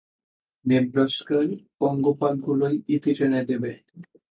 নেব্রাস্কার 0.65 1.45
পঙ্গপালগুলোই 1.79 2.75
ইতি 2.95 3.11
টেনে 3.17 3.41
দেবে। 3.49 3.71